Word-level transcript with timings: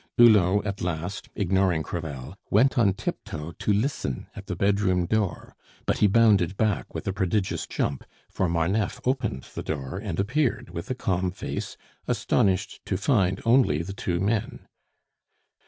Hulot, 0.17 0.65
at 0.65 0.81
last, 0.81 1.29
ignoring 1.35 1.83
Crevel, 1.83 2.33
went 2.49 2.75
on 2.75 2.93
tiptoe 2.93 3.51
to 3.51 3.71
listen 3.71 4.25
at 4.35 4.47
the 4.47 4.55
bedroom 4.55 5.05
door; 5.05 5.55
but 5.85 5.99
he 5.99 6.07
bounded 6.07 6.57
back 6.57 6.95
with 6.95 7.07
a 7.07 7.13
prodigious 7.13 7.67
jump, 7.67 8.03
for 8.27 8.49
Marneffe 8.49 8.99
opened 9.05 9.43
the 9.53 9.61
door 9.61 9.99
and 9.99 10.19
appeared 10.19 10.71
with 10.71 10.89
a 10.89 10.95
calm 10.95 11.29
face, 11.29 11.77
astonished 12.07 12.81
to 12.87 12.97
find 12.97 13.41
only 13.45 13.83
the 13.83 13.93
two 13.93 14.19
men. 14.19 14.65